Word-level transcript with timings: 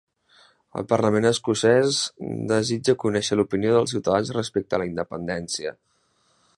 El 0.81 0.85
Parlament 0.93 1.27
Escocès 1.31 1.99
desitja 2.53 2.97
conèixer 3.05 3.39
l'opinió 3.39 3.77
dels 3.77 3.95
ciutadans 3.97 4.35
respecte 4.39 4.79
a 4.79 4.83
la 4.85 4.89
independència 4.93 5.77